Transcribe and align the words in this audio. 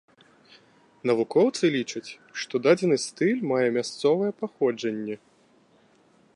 Навукоўцы 1.09 1.63
лічаць, 1.75 2.09
што 2.43 2.55
дадзены 2.67 2.97
стыль 3.05 3.45
мае 3.53 3.67
мясцовае 3.79 4.31
паходжанне. 4.43 5.15